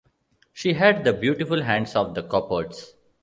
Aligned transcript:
She 0.51 0.73
had 0.73 1.03
the 1.03 1.13
beautiful 1.13 1.61
hands 1.61 1.95
of 1.95 2.15
the 2.15 2.23
Coppards. 2.23 2.95